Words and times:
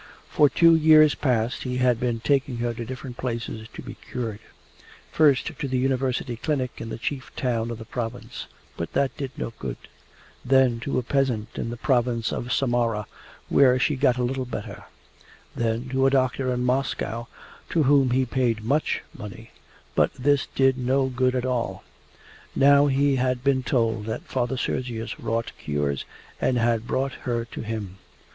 For 0.31 0.49
two 0.49 0.73
years 0.75 1.13
past 1.13 1.61
he 1.61 1.77
had 1.77 1.99
been 1.99 2.21
taking 2.21 2.57
her 2.57 2.73
to 2.73 2.85
different 2.85 3.17
places 3.17 3.67
to 3.75 3.83
be 3.83 3.93
cured: 4.09 4.39
first 5.11 5.53
to 5.59 5.67
the 5.67 5.77
university 5.77 6.37
clinic 6.37 6.81
in 6.81 6.89
the 6.89 6.97
chief 6.97 7.31
town 7.35 7.69
of 7.69 7.77
the 7.77 7.85
province, 7.85 8.47
but 8.75 8.93
that 8.93 9.15
did 9.15 9.29
no 9.37 9.53
good; 9.59 9.77
then 10.43 10.79
to 10.79 10.97
a 10.97 11.03
peasant 11.03 11.49
in 11.53 11.69
the 11.69 11.77
province 11.77 12.33
of 12.33 12.51
Samara, 12.51 13.05
where 13.47 13.77
she 13.77 13.95
got 13.95 14.17
a 14.17 14.23
little 14.23 14.43
better; 14.45 14.85
then 15.55 15.87
to 15.89 16.07
a 16.07 16.09
doctor 16.09 16.51
in 16.51 16.63
Moscow 16.63 17.27
to 17.69 17.83
whom 17.83 18.09
he 18.09 18.25
paid 18.25 18.63
much 18.63 19.03
money, 19.15 19.51
but 19.93 20.11
this 20.15 20.47
did 20.55 20.79
no 20.79 21.09
good 21.09 21.35
at 21.35 21.45
all. 21.45 21.83
Now 22.55 22.87
he 22.87 23.17
had 23.17 23.43
been 23.43 23.61
told 23.61 24.07
that 24.07 24.23
Father 24.23 24.57
Sergius 24.57 25.19
wrought 25.19 25.51
cures, 25.59 26.05
and 26.41 26.57
had 26.57 26.87
brought 26.87 27.11
her 27.13 27.45
to 27.45 27.61
him. 27.61 27.97